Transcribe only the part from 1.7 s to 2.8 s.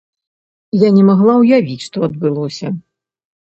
што адбылося.